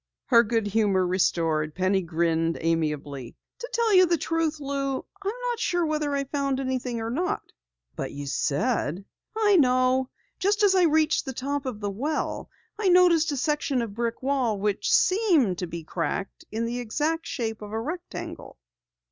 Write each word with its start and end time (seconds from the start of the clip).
Her 0.25 0.41
good 0.41 0.65
humor 0.65 1.05
restored, 1.05 1.75
Penny 1.75 2.01
grinned 2.01 2.57
amiably. 2.59 3.35
"To 3.59 3.69
tell 3.71 3.93
you 3.93 4.07
the 4.07 4.17
truth, 4.17 4.59
Lou, 4.59 4.95
I'm 4.97 5.33
not 5.51 5.59
sure 5.59 5.85
whether 5.85 6.15
I 6.15 6.23
found 6.23 6.59
anything 6.59 6.99
or 6.99 7.11
not." 7.11 7.51
"But 7.95 8.11
you 8.11 8.25
said" 8.25 9.05
"I 9.37 9.57
know. 9.57 10.09
Just 10.39 10.63
as 10.63 10.73
I 10.73 10.85
reached 10.85 11.25
the 11.25 11.33
top 11.33 11.67
of 11.67 11.79
the 11.81 11.91
well 11.91 12.49
I 12.79 12.89
noticed 12.89 13.31
a 13.31 13.37
section 13.37 13.79
of 13.83 13.93
brick 13.93 14.23
wall 14.23 14.57
which 14.57 14.91
seemed 14.91 15.59
to 15.59 15.67
be 15.67 15.83
cracked 15.83 16.45
in 16.51 16.65
the 16.65 16.79
exact 16.79 17.27
shape 17.27 17.61
of 17.61 17.71
a 17.71 17.79
rectangle." 17.79 18.57